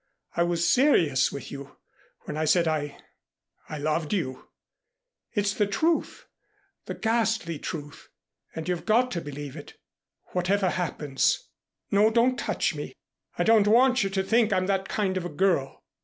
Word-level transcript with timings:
I 0.35 0.41
was 0.41 0.67
serious 0.67 1.31
with 1.31 1.51
you 1.51 1.77
when 2.21 2.35
I 2.35 2.45
said 2.45 2.67
I 2.67 2.97
I 3.69 3.77
loved 3.77 4.13
you. 4.13 4.49
It's 5.33 5.53
the 5.53 5.67
truth, 5.67 6.25
the 6.87 6.95
ghastly 6.95 7.59
truth, 7.59 8.09
and 8.55 8.67
you've 8.67 8.87
got 8.87 9.11
to 9.11 9.21
believe 9.21 9.55
it, 9.55 9.75
whatever 10.31 10.71
happens. 10.71 11.47
No, 11.91 12.09
don't 12.09 12.35
touch 12.39 12.73
me. 12.73 12.95
I 13.37 13.43
don't 13.43 13.67
want 13.67 14.03
you 14.03 14.09
to 14.09 14.23
think 14.23 14.51
I'm 14.51 14.65
that 14.65 14.89
kind 14.89 15.17
of 15.17 15.25
a 15.25 15.29
girl. 15.29 15.83